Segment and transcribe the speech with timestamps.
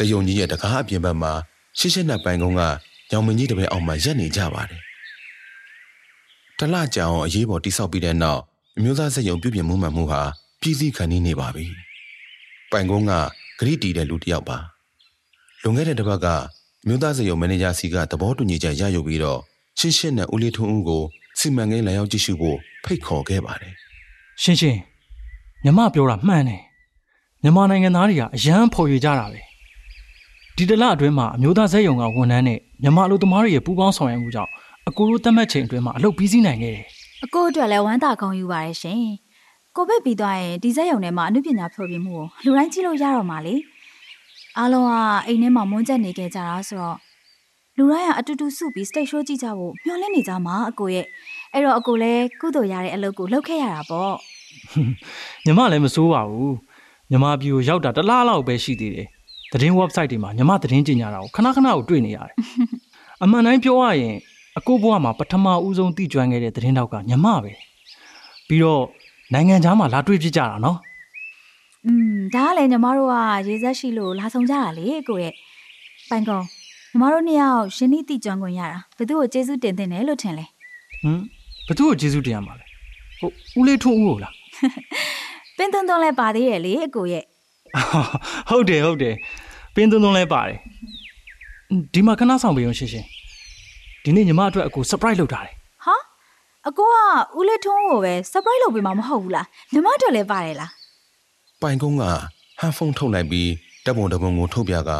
[0.00, 1.32] စယုံကြီးရဲ့တကားအပြင်ဘက်မှာ
[1.78, 2.62] ရှစ်ရှစ်နဲ့ပိုင်ကုန်းက
[3.10, 4.80] ညောင်မင်းကြီးတပည့်အောင်မှာရက်နေကြပါတယ်
[6.58, 8.40] တလကြောင်အရေးပေါ်တိဆောက်ပြီးတဲ့နောက်
[8.76, 10.22] အမျိုးသားစက်ယုံပြုပြင်မှုမှန်မှုဟာ
[10.60, 11.66] ပြည်စည်းခံနေပါပြီ
[12.70, 13.12] ပိုင်ကုန်းက
[13.58, 14.58] ဂရိတီတဲ့လူတစ်ယောက်ပါ
[15.62, 16.26] လွန်ခဲ့တဲ့တစ်ပတ်က
[16.84, 19.40] အမျိုးသားစက်ယုံမန်နေဂျာစီကသဘောတူညီချက်ရယူပြီးတော့
[19.78, 21.02] ရှင်းရှင်းနဲ့ဦးလေးထွန်းဦးကို
[21.38, 23.74] စီမံကိန်းလာရောက်ကြည့်ရှုဖို့ဖိတ်ခေါ်ခဲ့ပါတယ်
[24.42, 24.78] ရှင်းရှင်း
[25.64, 26.60] မြမပြောတာမှန်တယ်
[27.42, 29.40] မြန်မာနိုင်ငံသားတွေကအရန်ဖော်ရွေကြတာပဲ
[30.56, 34.50] ဒီတလအတွင်းမှာအမျိုးသားဇက်ယုံကဝန်ထမ်းနဲ့မြန်မာလူသမားတွေရဲ့ပူးပေါင်းဆောင်ရွက်မှုကြောင့်
[34.88, 36.84] အကူတို့တတ်မှတ်ချိန်အတွင်းမှာအလုပ်ပြီးစီးနိုင်ခဲ့တယ်
[37.24, 39.00] အကိုအတွက်လည်းဝမ်းသာကောင်းယူပါရဲ့ရှင်
[39.76, 43.54] ကိုဗစ်ပြီးသွားရင်ဒီဇက်ရုံထဲမှာအမှုပညာဖျော်ဖြေမှုကိုလူတိုင်းကြည့်လို့ရတော့မှာလေ
[44.58, 44.92] အားလုံးက
[45.26, 46.96] အိမ်ထဲမှာမွန်းချက်နေခဲ့ကြတာဆိုတော့
[47.76, 51.06] လူတိုင်းကအတူတူစုပြီး stage show ကြည့်ကြဖို့မျှော်လင့်နေကြမှာအကိုရဲ့
[51.52, 54.14] အဲ့တော့အကိုလည်းကုသိုလ်ရတဲ့အလုပ်ကိုလုပ်ခဲ့ရတာပေါ့
[55.44, 56.54] ညီမလည်းမစိုးပါဘူး
[57.10, 59.08] ညီမပြည်ကိုရောက်တာတစ်လားလောက်ပဲရှိသေးတယ်
[59.52, 62.34] သတင်း website တွေမှာညီမသတင်းကြေညာတာကိုခဏခဏကိုတွေ့နေရတယ်
[63.22, 64.14] အမှန်တိုင်းပြောရရင်
[64.58, 67.52] အကိုဘွားမှာပထမဦးဆုံးတည်ကျွမ်းခဲ့တဲ့သတင်းတောက်ကညီမပဲ
[68.48, 68.82] ပြီးတော့
[69.32, 70.78] နိုင်ငံခြားမှာလာတွေ့ဖြစ်ကြတာနော်
[71.86, 73.14] อืมဒါကလည်းညီမတို့က
[73.48, 75.34] ရေစက်ရှိလို့လာဆောင်ကြတာလေအကိုရဲ့
[76.10, 80.44] ပိုင်ကောင်ညီမတို့နှစ်ယောက်ရှင်နီတိကျွမ်းခွင့်ရတာဘယ်သူ့ကိုကျေးဇူးတင်တင်တယ်လို့ထင်လဲ
[81.02, 81.20] ဟမ်
[81.66, 82.64] ဘသူ့ကိုကျေးဇူးတင်ရမှာလဲ
[83.18, 84.34] ဟုတ်ဦးလေးထွန်းဦးကိုလား
[85.56, 87.24] ပင်းသွန်းသွန်းလဲပါသေးရဲ့လေအကိုရဲ့
[88.50, 89.14] ဟုတ်တယ်ဟုတ်တယ်
[89.74, 90.56] ပင်းသွန်းသွန်းလဲပါတယ်
[91.94, 93.06] ဒီမှာခဏဆောင်ပေးအောင်ရှင်းရှင်း
[94.04, 95.54] ဒီနေ့ညီမအတွက်အကို surprise လုပ်ထားတယ်
[95.84, 95.96] ဟာ
[96.68, 100.70] အကိုကဦးလေးထွန်းကိုပဲ surprise လုပ်ပေးမှာမဟုတ်ဘူးလားညီမတို့လည်းပါတယ်လား
[101.62, 102.04] ပိုင်ကုန်းက
[102.60, 103.50] ဟန်ဖုန်းထုတ်လိုက်ပြီး
[103.84, 104.90] တပ်ပုံတပုံကိုထုတ်ပြက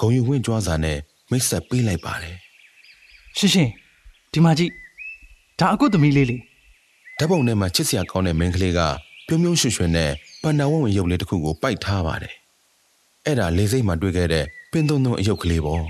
[0.00, 0.98] ဂုံယူဝင့်ကြွားစာနဲ့
[1.30, 2.36] မိတ်ဆက်ပေးလိုက်ပါတယ်
[3.38, 3.70] ရှင်းရှင်း
[4.32, 4.72] ဒီမှာကြည့်
[5.60, 6.36] ဒါအကုတ်သမီးလေးလေ
[7.18, 8.80] ဓာတ်ပုံထဲမှာချစ်စရာကောင်းတဲ့မင်းကလေးက
[9.26, 10.10] ပြုံးပြုံးရွှင်ရွှင်နဲ့
[10.46, 12.34] ပန်နာဝုံဝင်ရုပ်လေးတစ်ခုကိုပိုက်ထားပါတယ်
[13.26, 15.82] အဲ့ဒါလေစိတ်မှာတွေ့ခဲ့တဲ့ပင်သွန်းသွန်းအယုတ်ကလေးပေါ့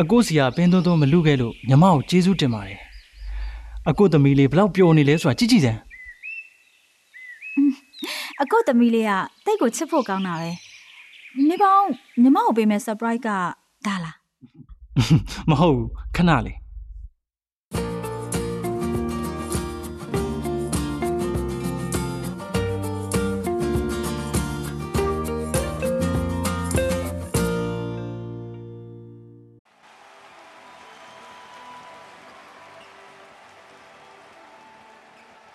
[0.00, 2.80] အကုတ်စီကပင်းသွန်းသွန်းမလူခဲ့လို့ညီမကိုကျေးဇူးတင်ပါတယ်
[3.88, 5.80] အကုတ်သမီးလေးဘလောက်ပျော်နေလဲဆိုတာကြည့်ကြည့်စမ်း
[8.42, 9.12] အကိုသမီးလေးက
[9.44, 10.50] တိတ်ကိုချစ်ဖို့ကောင်းတာပဲ
[11.48, 11.88] နေပေါင်း
[12.22, 13.28] ညီမကိုပေးမဲ့ surprise က
[13.86, 14.16] ဒါလား
[15.50, 16.58] မဟုတ်ဘူးခဏလေး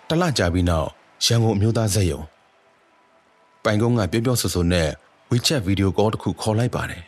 [0.08, 0.88] တလကြာပြီးနောက်
[1.24, 2.20] ရန်ကုန်အမျိုးသားဇက်ယုံ
[3.64, 4.88] ပိုင်ကုန်းကပြောပြောဆိုဆိုနဲ့
[5.30, 7.02] WeChat ဗီဒီယိုကောတစ်ခုခေါ်လိုက်ပါတယ်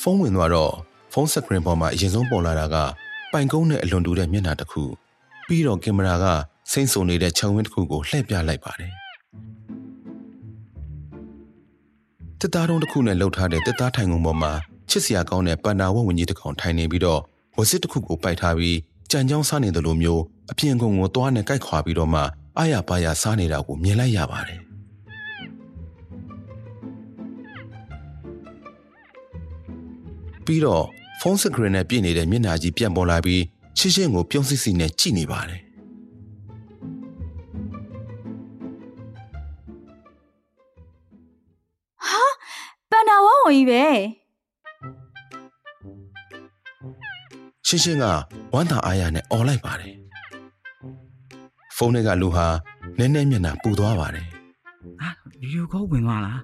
[0.00, 0.72] ဖုန်းဝင်သွားတော့
[1.12, 2.76] ဖုန်းစကရင်ပေါ်မှာအရင်ဆုံးပေါ်လာတာက
[3.32, 4.82] ပိုင်ကုန်းနဲ့အလွန်တူတဲ့မျက်နှာတစ်ခု
[5.46, 6.26] ပြီးတော့ကင်မရာက
[6.70, 8.92] စိမ့်ဆုံနေတဲ့ခြံဝင်းတစ်ခုကိုလှည့်ပြလိုက်ပါတယ်
[12.40, 14.52] တစ်သားတုံးတစ်ခုနဲ့လှုပ်ထားတဲ့တစ်သားထိုင်ကုန်ပေါ်မှာ
[14.90, 17.20] ချစ်စရာကောင်းတဲ့ပန္နာဝတ်ဝင်ကြီးတစ်ကောင်ထိုင်နေပြီးတော့
[17.56, 18.78] ဝစစ်တစ်ခုကိုပိုက်ထားပြီး
[19.10, 22.20] ကြံကြောင်းစားနေတယ်လို့မျိုးအပြင်ကုန်းကိုသွားနဲ့ကြိုက်ခွာပြီးတော့မှ
[22.58, 24.60] အာရပါရစားနေတာကိုမြင်လိုက်ရပါတယ်
[30.44, 30.84] ပြီးတော့
[31.20, 33.42] ဖုန်းစကရင်နဲ့ပြည့်နေတဲ့မျက်နှာကြီးပြန်ပေါ်လာပြီး
[33.78, 35.60] ရှင်းရှင်းကိုပြုံးစစ်စစ်နဲ့ကြည့်နေပါတယ်
[42.06, 42.22] ဟာ
[42.90, 44.19] ပန်နာဝဝင်ကြီးပဲ
[47.70, 48.06] ရှင်းရှင်းက
[48.52, 49.94] ဝမ်းသာအားရနဲ့អော်လိုက်ပါတယ်
[51.76, 52.46] ဖုန်းထဲကလူဟာ
[52.98, 54.26] နည်းနည်းမျက်နှာပူသွားပါတယ်
[55.00, 56.40] ဟာဗီဒီယိုကောဝင်သွားလား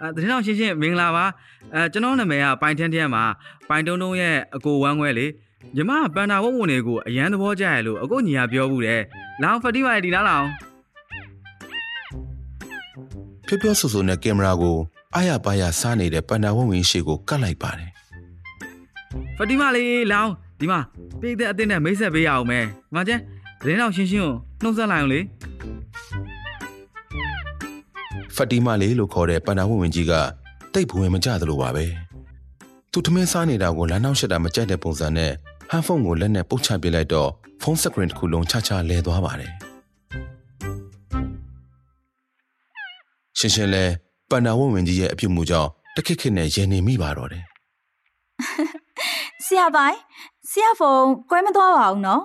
[0.00, 1.24] အဲတရင်အောင်ရှင်းရှင်းမင်္ဂလာပါ
[1.74, 3.24] အဲကျွန်တော်နာမည်ကပိုင်ထန်းထန်းပါ
[3.68, 5.26] ပိုင်တုံးတုံးရဲ့အကိုဝမ်းခွဲလေ
[5.76, 9.02] ညီမကပန်နာဝုံဝင်တွေကိုအရန်သဘောကျရလို့အကိုညီကပြောဘူးတယ်
[9.42, 10.46] လောင်ဖတိပါလေဒီလားလောင်
[13.46, 14.76] ဖြောပြောဆူဆူနဲ့ကင်မရာကို
[15.14, 17.90] အားရပါရစားနေတဲ့ပန္နာဝဝင်ရှိကိုကတ်လိုက်ပါတယ်
[19.42, 20.80] ဖတိမလေးလောင်ဒီမှာ
[21.20, 23.20] ပိတ်တဲ့အတင်းနဲ့မိတ်ဆက်ပေးရအောင်မယ်ဒီမှာကျန်
[23.62, 24.32] တရင်အောင်ရှင်းရှင်းကို
[24.62, 25.20] နှုတ်ဆက်လိုက်အောင်လေ
[28.36, 30.12] ဖတ်တီမလေးလို့ခေါ်တဲ့ပန္နာဝဝင်ကြီးက
[30.72, 31.84] တိတ်ဘဝင်မကြသလိုပါပဲ
[32.92, 35.32] သူထမင်းစားနေတာကိုလမ်းနောက်ရှက်တာမကြိုက်တဲ့ပုံစံနဲ့
[35.70, 37.30] ဟန်ဖုန်းကိုလက်နဲ့ပုတ်ချပစ်လိုက်တော့
[37.62, 39.52] ဖုန်းစကရင်တစ်ခုလုံးချချလဲသွားပါတယ်
[43.38, 43.84] ရှင်းရှင်းလဲ
[44.30, 47.44] ပန္နာဝဝင်ကြီးရဲ့အပြုတ်မှုကြောင့်တခက်ခက်နဲ့ရင်နေမိပါတော့တယ်
[48.79, 48.79] ဆ
[49.58, 49.96] ရာပိုင်
[50.50, 52.22] ဆရာဖုန်းကွဲမသွားပါဘူးနော်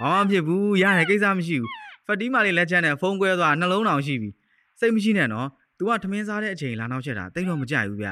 [0.00, 1.70] ဘာမှဖြစ်ဘူးရတယ်ကိစ္စမရှိဘူး
[2.06, 4.30] ဖတ်တီးမာလေးလက်ချက်နဲ့ဖုန်းကွဲသွားနှလုံးတောင်ရှိပြီ
[4.80, 8.08] စိတ်မရှိနဲ့နော် तू ကထမင်းစားတဲ့အချိန်လာနောက်ချက်တာတိတ်တော့မကြိုက်ဘူးဗျ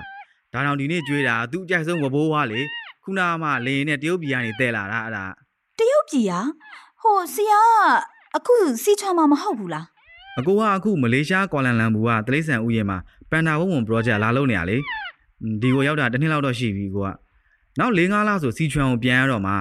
[0.53, 2.61] ဒါတောင်ဒီနေ့ကြွေးတာ तू အကြိုက်ဆုံးဝဘိုးွားလေ
[3.05, 5.25] ခုနမှလင်းနဲ့တရုတ်ပြည်ကနေတဲလာတာအဲ့ဒါ
[5.79, 6.41] တရုတ်ပြည်ဟာ
[7.01, 7.63] ဟိုဆရာ
[8.37, 9.87] အခုစီချွန်မှာမဟုတ်ဘူးလား
[10.39, 12.99] အကိုကအခုမလေးရှားကွာလန်လမ်ဘူကတလိษံဥယျာဉ်မှာ
[13.31, 14.77] ပန်တာဝုံဝင် project လာလုပ်နေရလေ
[15.61, 17.09] ဒီကိုရောက်တာတစ်နှစ်လောက်တော့ရှိပြီကိုက
[17.79, 19.57] နောက်၄၅လဆိုစီချွန်ကိုပြန်ရတော့မှာ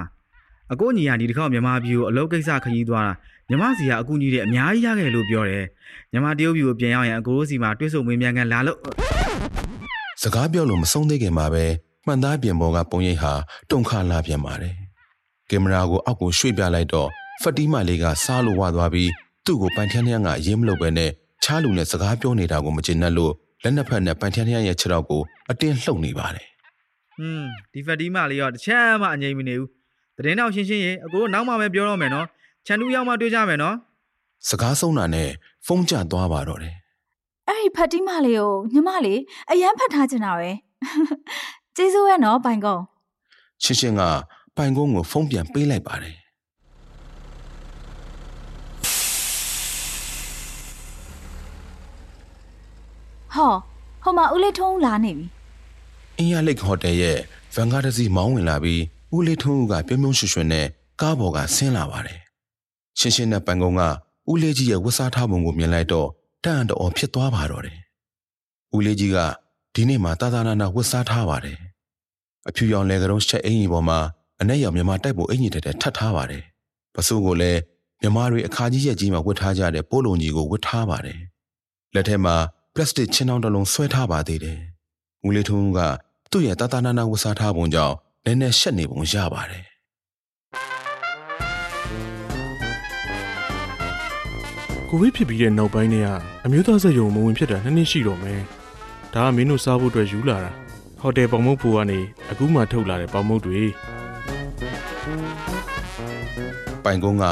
[0.74, 3.14] အကိုညီကဒီတစ်ခေါက်မြန်မာပြည်ကိုအလုပ်ကိစ္စခရီးသွားတာ
[3.50, 5.66] ညီမစီကအကူကြီးတဲ့အများကြီးရခဲ့လို့ပြောတယ်
[6.14, 8.78] ညီမတရုတ်ပြည်ကိုပြန်ရောက်ရင်အကိုတို့စီမှာတွဲဆုံမင်းမြန်ကန်လာလို့
[10.22, 11.66] စကားပြောလို့မဆုံးသေးခင်မှာပဲ
[12.06, 13.34] မှန်သားပြင်ပေါ်ကပုံရိပ်ဟာ
[13.70, 14.74] တုန်ခါလာပြန်ပါတယ်
[15.50, 17.10] ကင်မရာကိုအောက်ကိုရွှေ့ပြလိုက်တော့
[17.42, 19.12] ဖတ်တီးမလေးကစားလို့ဝသွားပြီး
[19.46, 21.12] သူ့ကိုပန်ထန်းထန်းကအရေးမလုပ်ပဲနဲ့
[21.44, 23.34] ချားလူနဲ့စကားပြောနေတာကိုမကျေနပ်လို့
[23.64, 26.48] လက်နှစ်ဖက်နဲ့ပန်ထန်းထန်းရဲ့ခြေထောက်ကိုအတင်းလှုပ်နေပါတယ်
[27.16, 29.70] ဟွန်းဒီဖက်တီးမလေးရောတစ်ချက်မှအငြိမ်မနေဘူး
[30.18, 32.28] သတင်းတော့ရှင်းရှင်းရေအကိုတို့နောက်မှပဲပြောတော့မယ်နော်
[32.66, 33.76] ချန်တူရောက်မှတွေ့ကြမယ်နော်
[34.48, 35.30] စကားဆုံးတာနဲ့
[35.66, 36.76] ဖုန်းကျသွားပါတော့တယ်
[37.48, 39.20] အဲ့ဒီဖတ်တီးမလေးကိုညီမလေး
[39.52, 40.50] အရန်ဖတ်ထားချင်တာပဲ
[41.76, 42.84] ကျေးဇူးရဲ့နော်ပိုင်ကုန်း
[43.64, 44.02] ရှင်းရှင်းက
[44.58, 46.16] ပိုင်ကုန်းကိုဖုန်းပြန်ပေးလိုက်ပါတယ်
[53.36, 53.54] ဟော
[54.04, 55.26] ဟိုမှာဦးလေးထုံးလာနေပြီ
[56.18, 57.18] အင်းရလိတ်ဟိုတယ်ရဲ့
[57.56, 58.82] ဗန်ကားတစ်စီးမောင်းဝင်လာပြီး
[59.16, 60.66] ဦးလေးထွန်းဦးကပြုံးပြုံးရွှွှွှွနဲ့
[61.02, 62.20] ကားပေါ်ကဆင်းလာပါတယ်။
[63.00, 63.82] ရှင်းရှင်းနဲ့ပန်ကုန်းက
[64.32, 66.10] ဦးလေးကြီးရဲ့ဝတ်စားထားပုံကိုမြင်လိုက်တော့
[66.44, 67.80] တန်တော်ဖြစ်သွားပါတော့တယ်။
[68.76, 69.18] ဦးလေးကြီးက
[69.74, 71.58] ဒီနေ့မှတာတာနာနာဝတ်စားထားပါတယ်။
[72.50, 74.00] အဖြူရောင်လေကရုံးချက်အင်ကြီးပေါ်မှာ
[74.42, 76.44] အနက်ရောင်မြမတိုက်ပုံအင်ကြီးတက်တက်ထပ်ထားပါတယ်။
[76.96, 77.60] ပစိုးကိုလည်း
[78.02, 81.20] မြမတွေအခါကြီးရက်ကြီးမှာဝတ်ထားကြတဲ့ပိုးလုံးကြီးကိုဝတ်ထားပါတယ်။
[81.94, 82.36] လက်ထဲမှာ
[82.74, 84.60] ပလတ်စတစ်ချင်းတောင်းတစ်လုံးဆွဲထားပါသေးတယ်။
[85.26, 85.80] ဦးလေးထုံးက
[86.32, 89.64] သူ့ရဲ့တာတာနာနာဝစားထားပုံကြောင့်နည်းနည်းရှက်နေပုံရပါတယ်
[94.90, 96.10] ကိုဗစ်ဖြစ်ပြီးတဲ့နောက်ပိုင်းတွေက
[96.46, 98.40] အမျိုးသားစက်ရုံမဝင်ဖြစ်တာနှစ်နှစ်ရှိတော့မယ်။
[99.14, 100.52] ဒါကမင်းတို့စားဖို့အတွက်ယူလာတာ။
[101.00, 102.00] ဟိုတယ်ပေါင်မုတ်ဖိုကနေ
[102.32, 103.62] အခုမှထုတ်လာတဲ့ပေါင်မုတ်တွေ။
[106.84, 107.26] ပိုင်ကုန်းက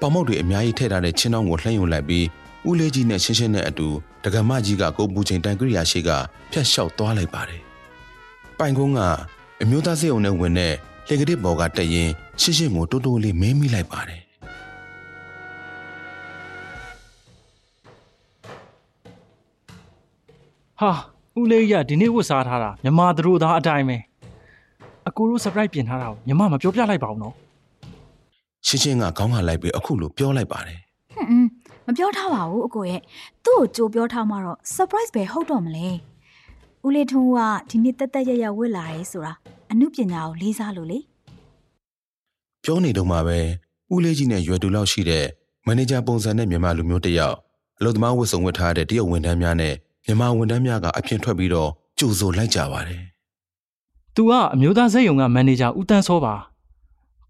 [0.00, 2.26] ပေါင်မုတ်တွေအများကြီးထည့်ထားတဲ့ချင်းတောင်းကိုလှမ်းယုံလိုက်ပြီး
[2.68, 3.88] ဦးလေးကြီးနဲ့ရှင်းရှင်းနဲ့အတူ
[4.24, 6.10] ဒကမကြီးကကိုပူချိန်တန်ကြရိယာရှိက
[6.52, 7.60] ဖြတ်လျှောက်သွားလိုက်ပါတယ်။
[8.58, 9.00] ပိုင်ကုန်းက
[9.62, 10.74] အမျိုးသားစေုံနဲ့ဝင်တဲ့
[11.08, 12.10] လေကတစ်ဘော်ကတက်ရင်
[12.40, 14.22] ရှင်းရှင်းကိုတိုးတိုးလေးမဲမိလိုက်ပါတယ်
[20.80, 20.92] ဟာ
[21.38, 23.96] ဦးလေးရဒီနေ့ဝတ်စားထားတာမြန်မာသူတို့သားအတိုင်းပဲ
[25.08, 27.34] အကိုတို့ surprise ပြင်ထားတာကိုညီမမပြောပြလိုက်ပါဘူးနော်။
[28.66, 30.80] ရှင်းရှင်းကခေါင်းကလိုက်ပြီးအခုလိုပြောလိုက်ပါတယ်
[31.14, 31.61] ဟွန်းဟွန်းမ
[31.96, 33.00] ပြောထားပါဘူးအကိုရဲ့
[33.44, 35.88] သူ့ကိုကြိုပြောထားမှတော့ surprise ပဲဟုတ်တော့မလဲ
[36.86, 37.38] ဦးလေးထုံးက
[37.70, 39.32] ဒီနေ့တက်တက်ရရဝစ်လာရဲဆိုတာ
[39.70, 40.98] အမှုပညာကိုလေးစားလို့လေ။
[42.64, 43.38] ပြောနေတော့မှပဲ
[43.92, 45.26] ဦးလေးကြီးနဲ့ရွယ်တူလောက်ရှိတဲ့
[45.66, 47.36] မန်နေဂျာပုံစံနဲ့မြန်မာလူမျိုးတစ်ယောက်
[47.78, 49.74] အလုပ်သမားဝတ်စုံဝတ်ထားတဲ့တရုတ်ဝန်ထမ်းများနဲ့
[50.04, 53.02] မြန်မာဝန်ထမ်းများကအပြင်ထွက်ပြီးတော့ကြိုဆိုလိုက်ကြပါတယ်
[54.14, 56.34] သူကအမျိုးသားစက်ရုံကမန်နေဂျာဦးတန်းစောပါ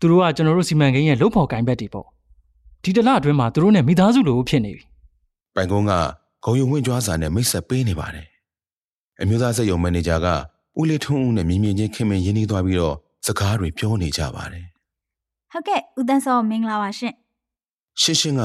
[0.01, 2.07] သူတို့ကကျွန်တော်တို့စီမံကိန်းရဲ့လုပ်ဖော်ကိုင်ဘက်တွေပေါ့
[2.85, 4.85] ဒီတစ်လအတွင်းမှာသူတို့နဲ့မိသားစုလိုဖြစ်နေပြီ။
[5.55, 5.93] ပိုင်ကုန်းက
[6.45, 8.27] ဂုံယုံဝင်ကြွားစာနဲ့မိတ်ဆက်ပေးနေပါတယ်။
[9.21, 10.27] အမျိုးသားစက်ရုံမန်နေဂျာက
[10.79, 14.67] ဦးလေးထွန်းဦးနဲ့မြင်မြင်ချင်းခင်မင်ရင်းနှီးသွားပြီးတော့စကားတွေပြောနေကြပါတယ်
[15.53, 17.15] ဟုတ်ကဲ့ဦးတန်းစောမင်္ဂလာပါရှင်။
[18.01, 18.43] ရှင်းရှင်းက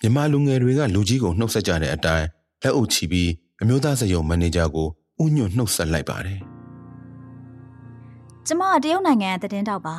[0.00, 2.26] မြန်မာလူငယ်တွေကလူကြီးကိုနှုတ်ဆက်ကြတဲ့အတိုင်း
[2.62, 3.30] လက်အုပ်ချပြီး
[3.62, 4.88] အမျိုးသားစက်ရုံမန်နေဂျာကို
[5.22, 6.40] ဥညွတ်နှုတ်ဆက်လိုက်ပါတယ်
[8.46, 9.94] ကျမကတရုတ်နိုင်ငံရဲ့သတင်းတောက်ပါ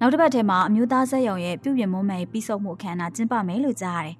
[0.00, 4.16] နောက်တစ်ပတ်ထဲမှာအမျိုးသားဆက်ရုံရဲ့ပြုပြင်မွမ်းမံရေးပြီးဆုံးမှုအခမ်းအနားကျင်းပမယ်လို့ကြားရတယ်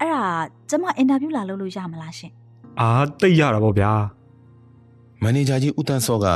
[0.00, 0.24] အဲ့ဒါ
[0.70, 2.32] ကျမအင်တာဗျူးလာလုပ်လို့ရမလားရှင်
[2.80, 2.88] အာ
[3.20, 3.92] တိတ်ရတာပေါ့ဗျာ။
[5.22, 6.26] မန်နေဂျာကြီးဦးတန်းစောက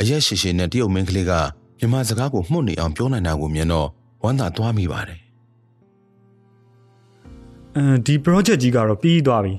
[0.00, 1.32] အရက်ရှိရှိနဲ့တရုတ်မင်းကလေးက
[1.78, 3.88] မြန်မာစကားကိုမှုတ်နေအောင်ပြောနိုင်တာကိုမြင်တော့
[4.22, 5.20] ဝမ်းသာသွားမိပါတယ်
[7.76, 9.54] အမ်ဒီ project ကြီးကတော့ပြီးသွားပြီ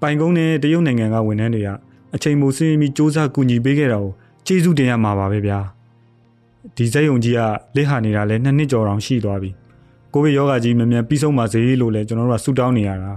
[0.00, 1.68] ပိုင်ကုန်းနဲ့တရုတ်နိုင်ငံကဝန်ထမ်းတွေက
[2.14, 4.12] အချိန်မိုးစင်းပြီးစ조사ကူညီပေးခဲ့တာကို
[4.46, 5.58] ကျေးဇူးတင်ရမှာပါပဲဗျာ
[6.76, 7.40] ဒီစက်ယုံကြီးက
[7.76, 9.50] လက်ဟာနေတာလဲနှစ်နှစ်ကျော်တောင်ရှိသွားပြီ
[10.12, 13.12] ကိုဗစ်ရောဂါကြီးမြန်မြန်ပြီးဆုံးပါစေလို့လဲကျွန်တော်တို့ကဆုတောင်းနေရတာ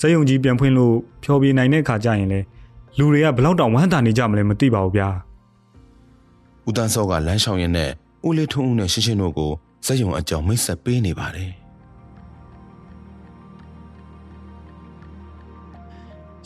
[0.00, 0.94] စက်ယုံကြီးပြန်ဖွင့်လို့
[1.24, 2.40] ဖျော်ပြနိုင်တဲ့ခါကျရင်လဲ
[2.98, 5.08] လူတွေကဘလောက်တောင်ဝမ်းသာနေကြမလဲမသိပါဘူးဗျာ။
[6.68, 7.90] ဦးတန်းစောကလမ်းလျှောက်ရင်းနဲ့
[8.26, 9.52] ဦးလေးထွန်းဦးနဲ့ရှင်းရှင်းတို့ကို
[9.86, 11.50] စက်ရုံအကြောင်းမိတ်ဆက်ပေးနေပါတယ်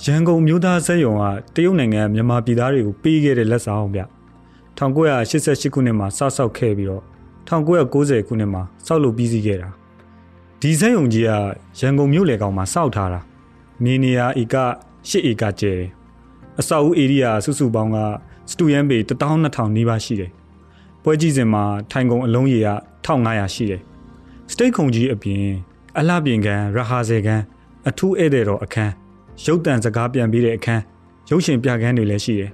[0.05, 4.01] ရန်ကုန်မြို့သားစက်ယုံကတရုတ်နိုင်ငံကမြန်မာပြည်သားတွေကိုပေးခဲ့တဲ့လက်ဆောင်ဗျ
[4.79, 7.03] 1988ခုနှစ်မှာစဆောက်ခဲ့ပြီးတော့
[7.49, 9.69] 1990ခုနှစ်မှာစောက်လုပ်ပြီးစီးခဲ့တာ
[10.61, 11.31] ဒီစက်ယုံကြီးက
[11.81, 13.21] ရန်ကုန်မြို့လေကောင်မှာစောက်ထားတာ
[13.83, 14.57] မြေနေရာဧက
[15.09, 15.91] 8ဧကကျယ်တယ်
[16.61, 17.99] အဆောက်အဦဧရိယာစုစုပေါင်းက
[18.51, 20.31] စတူယန်ပေ12000နီးပါးရှိတယ်
[21.03, 22.71] ပွဲကြည့်စဉ်မှာထိုင်ကုန်အလုံးရေက
[23.07, 23.81] 1500ရှိတယ်
[24.51, 25.43] စတိတ်ခုံကြီးအပြင်
[25.99, 27.41] အလှပြင်ကန်ရဟာဇေကန်
[27.89, 28.93] အထူးဧည့်သည်တော်အခန်း
[29.45, 30.83] ရုပ်တံစကားပြန်ပြီးတဲ့အခန်း
[31.31, 32.51] ရုပ်ရှင်ပြခန်းတွေလည်းရှိတယ်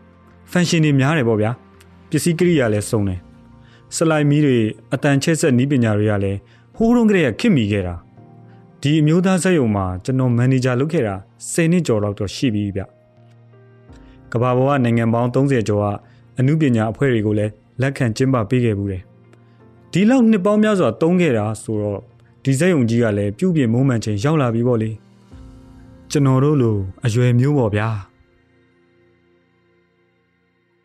[0.50, 1.50] ဖန်ရှင်တွေများတယ်ပေါ့ဗျာ
[2.12, 3.20] ပစ္စည်းကိရိယာလည်းစုံတယ်
[3.96, 4.58] စလိုက်မီးတွေ
[4.92, 6.38] အတန်ချက်ဆက်နီးပညာတွေကလည်း
[6.76, 7.94] ဟိုးတုန်းကတည်းကခင်မိခဲ့တာ
[8.82, 11.14] ဒီအမျိုးသားစက်ရုံမှာကျွန်တော်မန်နေဂျာလုပ်ခဲ့တာ
[11.52, 12.82] 10နှစ်ကျော်လောက်တော့ရှိပြီဗျ
[14.32, 15.86] ကဘာပေါ်ကနိုင်ငံပေါင်း30ကျော်က
[16.38, 19.02] အမှုပညာအဖွဲ့တွေကိုလည်းလက်ခံကျင်းပပေးခဲ့ဘူးတယ်
[19.92, 22.00] ဒီလောက်နှစ်ပေါင်းများစွာတုံးခဲ့တာဆိုတော့
[22.44, 24.90] ဒီစက်ရုံကြီးကလည်းပြုပြင်မုံမှန်ချိန်ရောက်လာပြီပေါ့လေ
[26.10, 27.88] ကျွန်တော်တို့လိုအရွယ်မျိုးပေါ့ဗျာ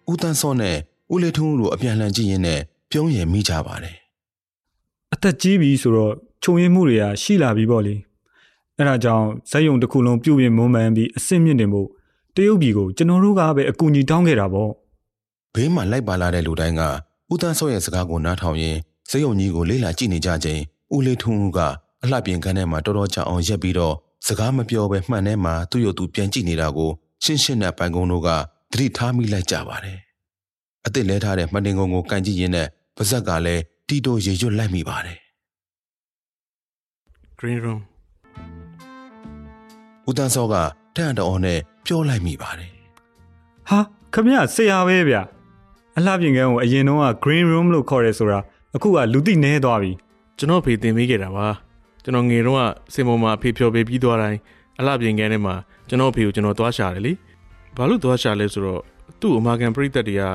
[0.10, 0.78] ဦးတန်းစောနဲ့
[1.14, 2.60] ဦးလေးထွန်းဦးတို့အပြန်လှန်ကြည့်ရင်းနဲ့
[2.92, 3.96] ပြုံးရယ်မိကြပါတယ်
[5.14, 7.96] အသက်ကြီးပြီဆိုတော့ခြုံရင်းမှုတွေကရှိလာပြီပေါ့လေ
[8.78, 11.88] အဲဒါကြောင့်ဇက်ယုံတစ်ခုလုံးပြုတ်ပြင်မုံမှန်ပြီးအဆင့်မြင့်တင်ဖို့
[12.36, 14.72] တရုတ်ပြည်ကိုကျွန်တော်တို့ကပဲအကူအညီတောင်းခဲ့တာပေါ့
[15.54, 16.82] ဘေးမှာလိုက်ပါလာတဲ့လူတိုင်းက
[17.32, 20.62] ဦးတန်းစောရဲ့စကားကိုနားထောင်ရင်းဇေယုံကြီးကိုလေးလာကြည့်နေကြချိန်
[20.96, 21.60] ဦးလေးထွန်းဦးက
[22.04, 23.96] အလှပြင်ခန်းထဲမှာတော်တော်ကြာအောင်ရက်ပြီးတော့
[24.28, 26.92] စကားမပြောဘဲမှန်ထဲမှာသူ့ရုပ်သူပြန်ကြည့်နေတာကို
[27.24, 28.30] ရှင်းရှင်းနဲ့ပိုင်ကုန်းတို့က
[28.72, 29.98] သတိထားမိလိုက်ကြပါတယ်
[30.88, 35.18] အစ်စ်လဲထားတဲ့မှန်တင်ကုန်းကိုကန်ကြည့်ရင်းနဲ့ပါဇက်ကလည်းတီတိုရေရွတ်လိုက်မိပါတယ်
[37.40, 37.82] green room
[40.08, 40.56] ဦးတန်းစောက
[40.96, 42.72] တန်တော်နဲ့ပြောလိုက်မိပါတယ်
[43.70, 43.80] ဟာ
[44.14, 45.16] ခမရဆရာပဲဗျ
[45.98, 48.40] အလှပြင်ကန်းကိုအရင်တော့က green room လို့ခေါ်ရဲဆိုတာ
[48.76, 49.92] အခုကလူသိနေသွားပြီ
[50.38, 51.48] ကျွန်တော်ဖေတင်ပေးခဲ့တာပါ
[52.04, 52.62] ကျွန်တော်ငယ်တော့က
[52.94, 54.40] စင်ပေါ်မှာအဖေဖြော်ပေးပြီးသွားတိုင်း
[54.80, 55.56] အလှပြင်ကန်းထဲမှာ
[55.88, 57.14] ကျွန်တော်အဖေကိုကျွန်တော်သွားရှာတယ်လေ
[57.78, 58.82] ဘာလို့သွားရှာလဲဆိုတော့
[59.20, 60.30] သူ့အမာကန်ပရိသတ်တွေကအ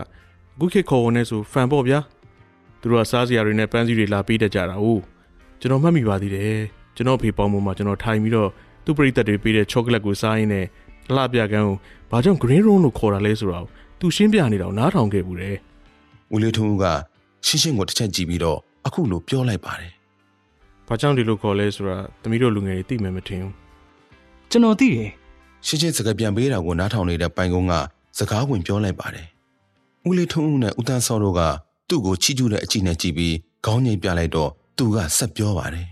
[0.61, 1.99] ခုခေတ်ခေါ်ဝင်နေဆိုဖန်ပေါ့ဗျာ
[2.81, 5.03] သူတို့ကစားစရာတွေနဲ့ပန်းစည်းတွေလာပေးတတ်ကြတာဟုတ်
[5.61, 6.57] ကျွန်တော်မှတ်မိပါသေးတယ်
[6.97, 8.51] ကျွန်တော်အဖေပေါင်းပေါ်မှာကျွန်တော်ထိုင်ပြီးတော့
[8.85, 10.67] သူ့ပရိသတ်တွေပေးတဲ့ချောကလက်ကိုစားရင်းနဲ့
[11.09, 11.77] အလှပြကန်းကို
[12.11, 13.67] ဘာကြောင့် green room လို့ခေါ်တာလဲဆိုတော့
[14.01, 15.57] သူရှင်းပြနေတော့နားထောင်ခဲ့ဘူးတယ်
[16.35, 16.87] ဦးလေးထွန်းဦးက
[17.47, 19.93] ရှင်းရှင်းကိုတစ်ချက်ကြည့်ပြီးတော့အခုလိုပြောလိုက်ပါတယ်
[20.87, 23.55] ဘာကြောင့်ဒီလိုခေါ်လဲဆိုတာသမီးတို့လူငယ်တွေသိမယ်မထင်ဘူး
[24.51, 25.11] ကျွန်တော်သိတယ်
[25.67, 27.75] ရှင်းရှင်းစကားပြန်ပေးတာကိုနားထောင်နေတဲ့ပိုင်ကုန်းက
[28.19, 29.27] စကားဝင်ပြောလိုက်ပါတယ်
[30.09, 31.41] ဦးလေးထွန်းဦးနဲ့ဦးတန်းစောတို့က
[31.89, 35.87] သူ့ကိုချီးကျူးတဲ့အကြည့်နဲ့ကြည့်ပြီးခေါင်းငိမ်ပြလိုက်တော့သူကဆက်ပြောပါတယ်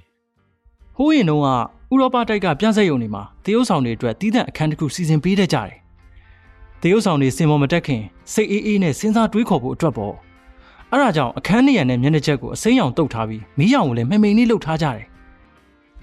[0.97, 1.49] ဟိုးရင်တုန်းက
[1.93, 5.71] ဥရောပတိုက်ကပြဆက်ယုံတွေမှာတရုတ်ဆောင်တွေအတွက်တည်တဲ့အခန်းတစ်ခုစီစဉ်ပေးတတ်ကြတယ်
[6.81, 8.03] တရုတ်ဆောင်တွေစင်ပေါ်မတက်ခင်
[8.33, 10.15] စိတ်အေးအေးနဲ့စဉ်းစားတွေးခေါ်ဖို့အတွက်ပေါ့
[10.91, 15.05] အဲ့ဒါကြောင့်အခန်းနေရနဲ့မျက်နှာချက်ကိုအစိမ်းရောင်တုတ်ထားပြီးမီးရောင်ကိုလည်းမှိန်မှိန်လေးလှုပ်ထားကြတယ်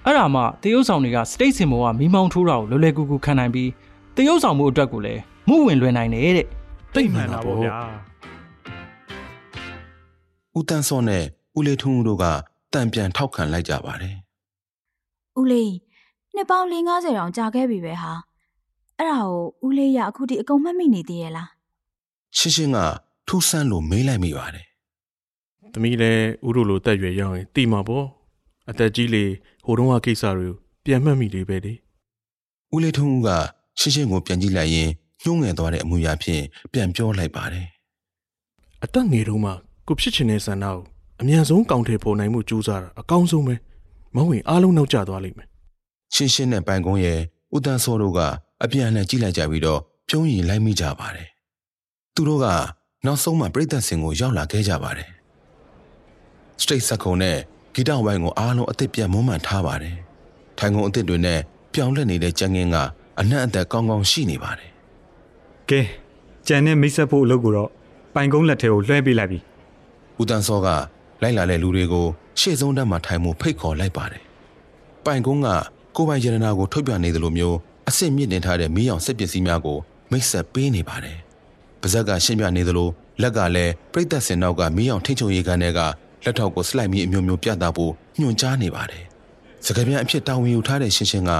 [0.04, 3.70] အဲ့ဒါမှတရုတ်ဆောင်တွေကစတိတ်စင်ပေါ်ကမီးမောင်းထိုးတာကိုလွယ်လွယ်ကူကူခံနိုင်ပြီး
[4.16, 6.46] တရုတ်ဆောင်မှုအတွက်ကိုလည်းမှုဝင်လွယ်နိုင်တယ်တဲ့
[6.94, 7.78] တိတ်မှန်တာပေါ့ဗျာ
[10.56, 11.24] ဦးတန်းစောနဲ့
[11.56, 12.24] ဦးလေးထွန်းဦးတို့က
[12.72, 14.16] တံပြန်ထောက်ခံလိုက်ကြပါတယ်
[15.38, 15.72] ဦးလေး
[16.34, 18.12] နှစ်ပေါင်း50တောင်ကြာခဲ့ပြီပဲဟာ
[18.98, 21.48] အဲ့ဒါကိုဦးလေးရအခုထိအကုန်မှတ်မိနေသေးရဲ့လား
[22.36, 22.78] ရှင်းရှင်းက
[23.28, 24.66] ထူးဆန်းလို့မေးလိုက်မိပါတယ်
[25.72, 28.06] သမီးလည်းဥတို့လိုတက်ရွယ်ရောက်ရင်တိမှာပေါ့
[28.70, 29.24] အသက်ကြီးလေ
[29.64, 31.74] ဟိုတုန်းကကိစ္စတွေကိုပြန်မှတ်မိလေးပဲလေ
[32.74, 33.28] ဦးလေးထွန်းဦးက
[33.78, 34.90] ရှင်းရှင်းကိုပြန်ကြည့်လိုက်ရင်
[35.22, 37.66] ညှိုးငယ်သွားတဲ့အမူအရာဖြင့်ပြန်ပြောလိုက်ပါတယ်
[38.84, 39.52] အသက်ငယ်တုန်းမှ
[39.86, 40.78] ကိုဖြစ်ချင်တဲ့ဆန္ဒကို
[41.20, 43.54] အမြန်ဆုံးကောင်းထည်ပေါ်နိုင်မှုကြိုးစားတာအကောင်းဆုံးပဲ
[44.14, 45.48] မဟုတ်ရင်အားလုံးနောက်ကျသွားလိမ့်မယ်
[46.14, 47.20] ရှင်းရှင်းနဲ့ပိုင်ကုန်းရဲ့
[47.54, 48.20] ဦးတန်းစောတို့က
[48.64, 51.28] အပြန်အလှန်ကြည့်လိုက်ကြပြီးတော့ပြုံးရည်လိုက်မိကြပါတယ်
[52.14, 52.46] သူတို့က
[53.06, 55.10] နောက်ဆုံးမှပြိသက်စင်ကိုရောက်လာခဲ့ကြပါတယ်
[56.60, 57.36] စတိတ်ဆက်ခုံနဲ့
[57.74, 59.96] ဂီတဝိုင်းကိုအားလုံးအသစ်ပြန်မွမ်းမံထားပါတယ်
[60.58, 61.40] ထိုင်ကုန်အသစ်တွေနဲ့
[61.72, 62.76] ပြောင်းလဲနေတဲ့ကြံငင်းက
[63.20, 64.70] အနက်အသက်ကောင်းကောင်းရှိနေပါတယ်
[65.70, 65.80] ကဲ
[66.48, 67.70] ကြံတဲ့မိတ်ဆက်ဖို့အလုပ်ကိုတော့
[68.14, 69.38] ပိုင်ကုန်းလက်ထဲကိုလွှဲပေးလိုက်ပြီ
[70.20, 70.68] ဦးတန်းစောက
[71.22, 72.06] လိုက်လာတဲ့လူတွေကို
[72.40, 74.22] ရှေ့ဆုံးတက်မှထိုင်မှုဖိတ်ခေါ်လိုက်ပါတယ်။
[75.04, 75.48] ပိုင်ကုန်းက
[75.96, 77.56] ကိုယ်ပိုင်ရတနာကိုထုတ်ပြနေသလိုမျိုး
[77.86, 79.78] အစ်စ်မြင့်တင်ထားတဲ့မီးအောင်စက်ပစ္စည်းများကို
[80.10, 81.16] မိတ်ဆက်ပေးနေပါတယ်။
[81.80, 82.88] ပါဇက်ကရှင်းပြနေသလို
[83.22, 85.80] လက်ကလည်းပြိသက်စင်နောက်ကမီးအောင်ထိချုံရေးခန်းတွေက
[86.24, 89.04] လက်ထောက်ကိုစလိုက်မီအမျိုးမျိုးပြသဖို့ညွှန်ကြားနေပါတယ်။
[89.64, 91.32] စကားပြန်အဖြစ်တာဝန်ယူထားတဲ့ရှင်းရှင်းက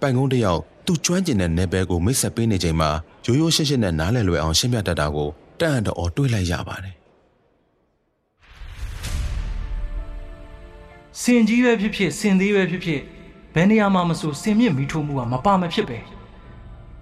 [0.00, 2.90] ပိုင်ကုန်းတစ်ယောက် သူ့ကျွမ်းကျင်တဲ့နယ်ပယ်ကိုမိတ်ဆက်ပေးနေချိန်မှာ
[3.26, 5.28] ရိုးရိုးရှင်းရှင်းနဲ့နားလည်လွယ်အောင်ရှင်းပြတတ်တာကို
[5.60, 6.94] တန်အံ့တော်တွေးလိုက်ရပါတယ်။
[11.20, 13.00] စင်ကြီးပဲဖြစ်ဖြစ်စင်သေးပဲဖြစ်ဖြစ်
[13.54, 15.98] ဘယ်နေရာမှာမဆိုစင်မြင့်မီထိုးမှုကမပါမဖြစ်ပဲ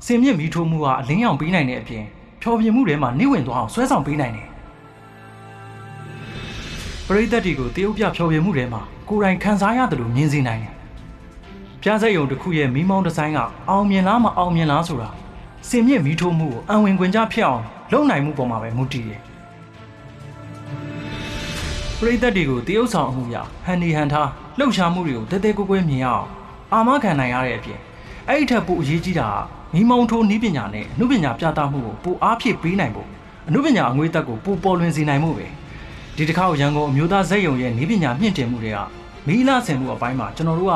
[0.07, 2.05] စင်မြင့်မီထိုးမှုကအလင်းရောင်ပေးနိုင်တဲ့အပြင်
[2.43, 4.49] ဖြောပြမှုတွေမှာနေဝင်သွားအောင်ဆွဲဆောင်ပေးနိုင်တယ်
[7.07, 10.74] ပရိသတ်တွေကိုတရုတ်ပြဖြောပြမှုတွေမှာကိုယ်တိုင်ခံစားရတယ်လို့မြင်စေနိုင်တယ်
[11.87, 13.39] ပြားစက်ယုံတစ်ခုရဲ့မီးမောင်းဒီဇိုင်းက
[13.71, 15.11] အောင်မြင်လားမအောင်မြင်လားဆိုတာ
[15.69, 17.63] စင်မြင့်မီထိုးမှုကိုအံဝင်ခွင်ကြဖြစ်အောင်
[17.93, 19.21] လုပ်နိုင်မှုပေါ်မှာပဲမူတည်တယ်
[21.99, 26.27] ပရိသတ်တွေကိုတရုတ်ဆောင်အမှုရဟန်ဒီဟန်ထားလှုပ်ရှားမှုတွေကိုတဲတဲကွဲကွဲမြင်ရအောင်
[26.73, 27.81] အာမခံနိုင်ရတဲ့အပြင်
[28.29, 33.09] အဲ့ဒီထက်ပိုအရေးကြီးတာကမိမောင်းထိုးနည်းပညာနဲ့အမှုပညာပြသမှုကိုပိုအားဖြည့်ပေးနိုင်ဖို့
[33.49, 35.47] အမှုပညာအငွေသက်ကိုပိုပေါ်လွင်စေနိုင်မှုပဲ
[36.17, 38.79] ဒီတစ်ခါရန်ကုန်အမျိုးသားဇက်ယုံရဲ့နည်းပညာမြင့်တင်မှုတွေက
[39.27, 40.75] မီလာဆင်မှုအပိုင်းမှာကျွန်တော်တို့က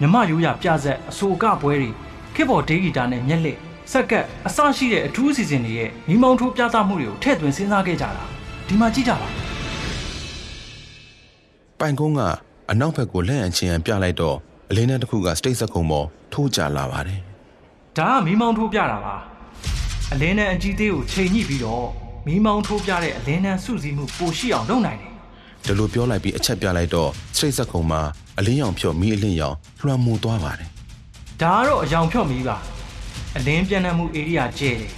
[0.00, 1.90] မြမရိုးရပြဆက်အဆိုကပွဲတွေ
[2.34, 3.58] ခေတ်ပေါ်ဒေဂီတာနဲ့မျက်လက်
[3.92, 8.22] စက်ကတ်အစရှိတဲ့အထူးအစီအစဉ်တွေရဲ့မိမောင်းထိုးပြသမှုတွေကိုထည့်သွင်းစဉ်းစားခဲ့ကြတာ
[8.68, 9.28] ဒီမှာကြည့်ကြပါ
[11.80, 12.20] ပိုင်ကုန်းက
[12.70, 14.36] အနောက်ဘက်ကိုလက်အံချင်းအံပြလိုက်တော့
[14.70, 17.20] အလင်းနဲ့တစ်ခုကစတိတ်စက်ခုံပေါ်ထိုးကျလာပါတယ်
[17.98, 19.16] ဒါကမီးမောင်းထိုးပြတာပါ
[20.12, 21.86] အလင်းနဲ့အကြီးသေးကိုချိန်ညှိပြီးတော့
[22.26, 25.12] မီးမောင်းထိုးပြတဲ့အလင်းနဲ့စုစည်းမှုပိုရှိအောင်လုပ်နိုင်တယ်
[25.64, 28.02] ဒီလိုပြောလိုက်ပြီးအချက်ပြလိုက်တော့စတိတ်စက်ခုံမှာ
[28.38, 30.68] အလင်းရောင်ဖြော့မီးအလင်းရောင်လွှမ်းမိုးသွားပါတယ်
[31.42, 32.56] ဒါကတော့အယောင်ဖြော့မီးပါ
[33.36, 34.90] အလင်းပြန့်နှံ့မှုဧရိယာကျဲတယ်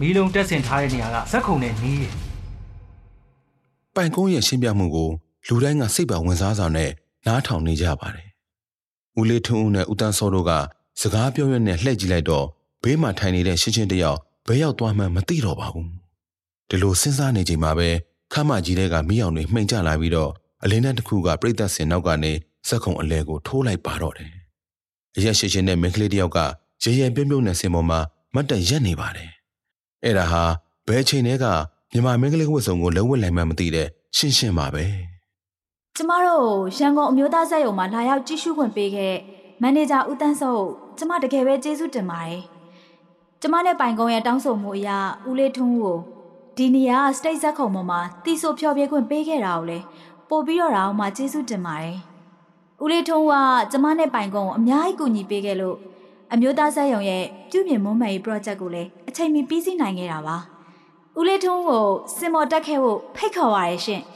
[0.00, 2.14] မီးလုံးတက်ဆင်ထားတဲ့နေရာကဇက်ခုံနဲ့နီးတယ်
[3.94, 5.10] ပိုင်ကုန်းရဲ့ရှင်းပြမှုကို
[5.46, 6.90] လူတိုင်းကစိတ်ပါဝင်စားစွာနဲ့
[7.26, 8.28] နားထောင်နေကြပါတယ်။
[9.18, 10.52] ဦးလေးထွန်းဦးနဲ့ဦးတန်းစောတို့က
[11.00, 12.46] စကားပြောရနဲ့လှည့်ကြည့်လိုက်တော့
[12.82, 15.88] ဘေးမှာထိုင်နေတဲ့ရှင်းရှင်းတယောက်ဘယ်ရောက်သွားမှန်းမသိတော့ပါဘူး။
[16.68, 17.88] ဒီလိုစဉ်းစားနေချိန်မှာပဲ
[18.32, 20.30] ခမကြီးတဲ့ကမီးအောင်တွေမှိန်ကျလာပြီးတော့
[20.62, 22.32] အလင်းနဲ့တစ်ခုကပြိသက်စင်နောက်ကနေ
[22.68, 24.32] စက်ခုံအလဲကိုထိုးလိုက်ပါတော့တယ်။
[25.16, 26.38] အရက်ရှင်းရှင်းနဲ့မင်းကလေးတယောက်က
[26.82, 28.00] ရေရဲပြုံးပြုံးနဲ့စင်ပေါ်မှာ
[28.34, 29.30] မတ်တက်ရက်နေပါတယ်။
[30.04, 30.42] အဲ့ဒါဟာ
[30.88, 31.46] ဘယ်ချိန်တည်းက
[31.92, 34.84] မြန်မာမင်းကလေးဝတ်စုံကိုလုံးဝလိုက်မှမသိတဲ့ရှင်းရှင်းပါပဲ
[35.96, 36.46] ကျမတို့
[36.78, 39.14] ရန်ကုန်အမျိုးသားစက်ရုံမှာလာရောက်ကြည့်ရှုခွင့်ပေးခဲ့
[39.60, 40.68] မန်နေဂျာဦးတန်းစောကို
[40.98, 42.42] ကျမတကယ်ပဲကျေးဇူးတင်ပါတယ်။
[43.40, 44.90] ကျမနဲ့ပိုင်ကုန်းရဲ့တောင်းဆိုမှုအရ
[45.28, 45.96] ဦးလေးထွန်းကို
[46.56, 49.84] ဒီနေရာစတိတ်ဇက်ခုံပေါ်မှာတီဆိုဖျော်ဖြေခွင့်ပေးခဲ့တာကိုလည်း
[50.28, 51.98] ပို့ပြီးတော့တာအောင်မှကျေးဇူးတင်ပါတယ်။
[52.84, 53.32] ဦးလေးထွန်းက
[53.72, 55.76] ကျမနဲ့ပိုင်ကုန်းကိုအများကြီးကူညီပေးခဲ့လို့
[56.32, 60.36] အမျိုးသားစက်ရုံရဲ့ပြုပြင်မွမ်းမံရေး project ကိုလည်းအချိန်မီပြီးစီးနိုင်ခဲ့တာပါ။
[61.18, 61.84] ဦးလေးထွန်းကို
[62.16, 64.02] စင်မော်တက်ခဲ့ဖို့ဖိတ်ခေါ်ပါရရှင်။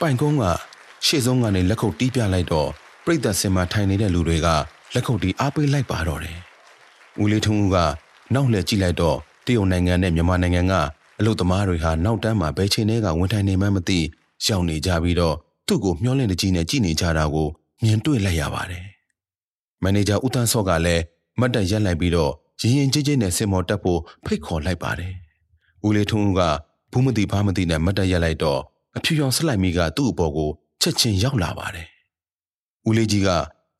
[0.00, 0.44] ပိုင်ကုန်းက
[1.06, 2.68] ရှေ့ဆုံးကနေလက်ခုပ်တီးပြလိုက်တော့
[3.04, 4.48] ပြိသက်စင်မှာထိုင်နေတဲ့လူတွေက
[4.94, 6.38] လက်ခုပ်တီးအားပေးလိုက်ပါတော့တယ်။
[7.22, 7.78] ဦးလေးထုံးဦးက
[8.32, 10.74] နောက်လှည့်ကြည့်လိုက်တော့တရုတ်နိုင်ငံနဲ့မြန်မာနိုင်ငံက
[11.18, 14.00] အလို့သမားတွေဟာနောက်တန်းမှာဘယ်ချိန်တွေကဝန်ထိုင်နေမှန်းမသိ
[14.46, 17.48] ရောက်နေကြပြီးတော့သူ့ကိုမျောလင့်တကြီးနဲ့ကြည့်နေကြတာကို
[17.82, 18.84] မြင်တွေ့လိုက်ရပါတယ်။
[19.82, 21.02] မန်နေဂျာဦးတန်းစော့ကလည်း
[21.40, 25.12] မတ်တက်ရက်လိုက်ပြီးတော့ရင်ရင်ကြီးကြီးနဲ့စင်မော်တက်ဖို့ဖိတ်ခေါ်လိုက်ပါတယ်။
[25.86, 26.40] ဦးလေးထုံးဦးက
[26.92, 28.60] ဘူးမသိဘာမသိနဲ့မတ်တက်ရက်လိုက်တော့
[28.96, 31.86] အဖြူရောင်ဆက်လိုက်မိကသူ့အပေါ်ကိုချက်ချင်းရောက်လာပါတယ်။
[32.88, 33.28] ဦးလေးကြီးက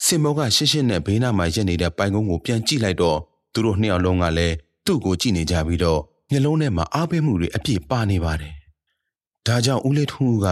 [0.05, 3.19] စင်မောကရှင်းရှင်းနဲ့ဘေးနားမှာရက်နေတဲ့ပိုင်ကုန်းကိုပြန်ကြည့်လိုက်တော့
[3.55, 4.55] သူတို့နှစ်ယောက်လုံးကလည်း
[4.87, 8.55] သူ့ကိုကြည့်နေကြပြီးတော့မျက်လုံးထဲမှာအားပေးမှုတွေအပြည့်ပါနေပါတယ်။
[9.47, 10.47] ဒါကြောင့်ဦးလေးထွန်းဦးက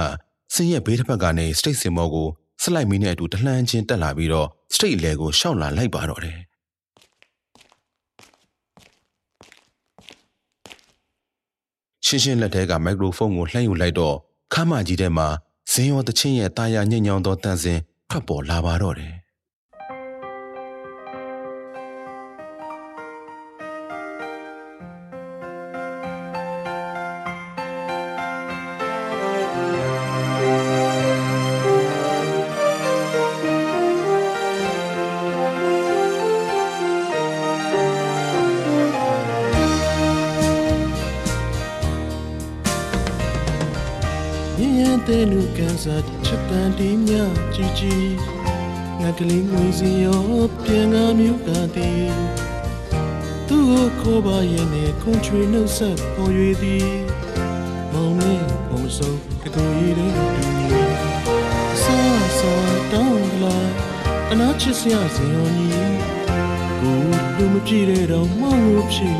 [0.54, 2.28] စင်ရဲ့ဘေးတစ်ဖက်ကနေစတိတ်စင်မောကို
[2.62, 6.38] စလိုက်မီနဲ့အတူတလှမ်းချင်းတက်လာပြီးတော့စတိတ်လေကိုရှောက်လာလိုက်ပါတော့တယ်။
[12.06, 14.16] ရှင်းရှင်းလက်ထဲကမိုက်ခရိုဖုန်းကိုလှမ်းယူလိုက်တော့
[14.52, 15.28] ခမ်းမကြီးထဲမှာ
[15.72, 17.78] ဇင်းရောတချင်းရဲ့တာယာညံ့ညောင်းသောတန်စင်
[18.10, 19.14] ထွက်ပေါ်လာပါတော့တယ်။
[47.62, 48.14] ကြီးကြီး
[49.00, 50.22] ငါကလေးငွေစီရော
[50.64, 52.16] ပြန်ငါမျိုးကတည်း
[53.48, 56.90] သူ့ကိုခေါ်ပါရဲ့နဲ့ခွန်ချွေနှုတ်ဆက်ပေါ်၍သည်
[57.92, 60.26] မောင်မင်းဘုံစုံတကူရည်တဲ့တူ
[61.82, 61.98] ဆာ
[62.38, 62.54] ဆာ
[62.92, 63.56] တောင်းလာ
[64.30, 65.96] အနာချစ်စရာစင်ရောကြီး
[66.80, 66.98] ကို
[67.36, 69.18] လူမကြည့်တဲ့တော့မောင်လို့ဖြစ်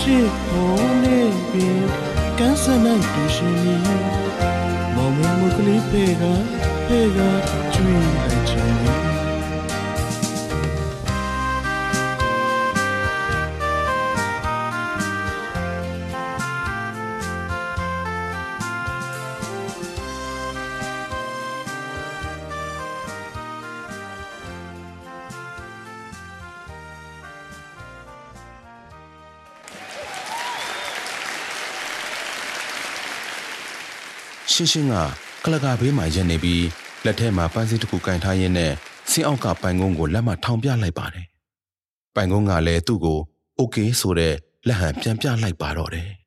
[0.00, 1.18] ချစ်ပေါ်နေ
[1.50, 1.68] ပြီ
[2.38, 3.82] ကန်းစနိုင်တူရှင်ကြီး
[4.94, 6.24] မောင်မမကလေးဖေက
[6.88, 7.18] ဖေက
[7.74, 8.94] ကျွေးလိုက်ချင်ပြီ
[34.52, 36.64] ရှင်းရှင်း ကလကဘေးမှာရက်နေပြီး
[37.04, 38.72] လက်ထဲမှာပန်းစည်းတစ်ခုကင်ထားရင်းနဲ့
[39.10, 41.26] ဆင်းအောက်ကပိုင်ကုန်းကိုလက်မထောင်ပြလိုက်ပါတယ်။
[42.14, 43.18] ပိုင်ကုန်းကလည်းသူ့ကို
[43.60, 44.34] "Okay" ဆိုတဲ့
[44.66, 46.08] လက်ဟန်ပြန်ပြလိုက်ပါတော့တယ်။